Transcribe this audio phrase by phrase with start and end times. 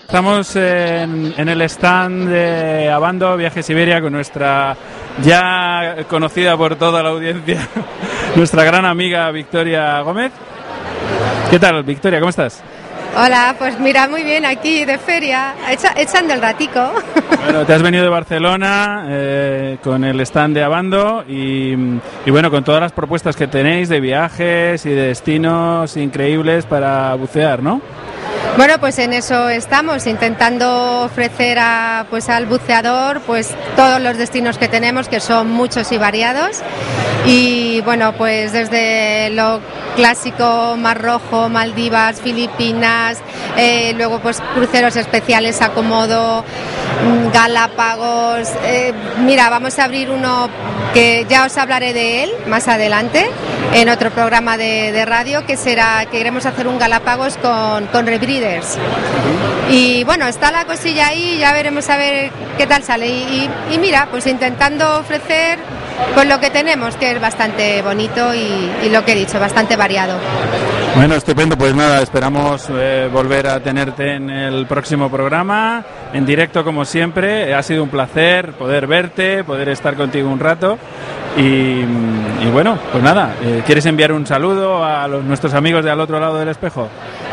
[0.00, 4.76] Estamos en, en, el stand de Abando Viaje Siberia con nuestra
[5.22, 7.66] ya conocida por toda la audiencia,
[8.36, 10.32] nuestra gran amiga Victoria Gómez.
[11.50, 12.20] ¿Qué tal, Victoria?
[12.20, 12.62] ¿Cómo estás?
[13.16, 15.54] Hola, pues mira, muy bien, aquí de feria,
[15.96, 16.92] echando el ratico.
[17.44, 21.74] Bueno, te has venido de Barcelona eh, con el stand de Abando y,
[22.24, 27.14] y, bueno, con todas las propuestas que tenéis de viajes y de destinos increíbles para
[27.16, 27.82] bucear, ¿no?
[28.56, 34.58] Bueno, pues en eso estamos, intentando ofrecer a, pues, al buceador pues, todos los destinos
[34.58, 36.62] que tenemos, que son muchos y variados.
[37.26, 39.60] Y bueno, pues desde lo
[39.94, 43.18] clásico, Mar Rojo, Maldivas, Filipinas,
[43.56, 48.48] eh, luego pues cruceros especiales a Comodo, mm, Galápagos.
[48.64, 48.92] Eh,
[49.24, 50.48] mira, vamos a abrir uno
[50.92, 53.26] que ya os hablaré de él más adelante
[53.72, 58.06] en otro programa de, de radio que será que queremos hacer un Galápagos con, con
[58.06, 58.78] Rebreeders.
[59.70, 63.08] Y bueno, está la cosilla ahí, ya veremos a ver qué tal sale.
[63.08, 65.58] Y, y, y mira, pues intentando ofrecer
[66.14, 69.76] pues lo que tenemos, que es bastante bonito y, y, lo que he dicho, bastante
[69.76, 70.18] variado.
[70.96, 76.62] Bueno, estupendo, pues nada, esperamos eh, volver a tenerte en el próximo programa, en directo
[76.64, 77.52] como siempre.
[77.52, 80.78] Ha sido un placer poder verte, poder estar contigo un rato.
[81.36, 85.90] Y, y bueno, pues nada, eh, ¿quieres enviar un saludo a los, nuestros amigos de
[85.90, 86.88] al otro lado del espejo?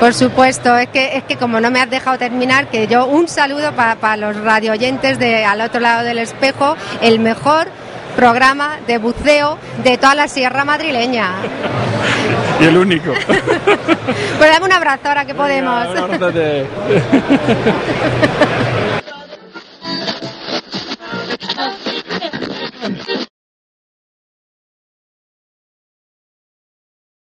[0.00, 3.28] Por supuesto, es que, es que como no me has dejado terminar, que yo un
[3.28, 7.68] saludo para pa los radio oyentes de al otro lado del espejo, el mejor
[8.14, 11.32] programa de buceo de toda la sierra madrileña.
[12.60, 13.12] y el único.
[13.26, 15.92] pues dame un abrazo ahora que podemos.
[15.92, 16.06] Venga,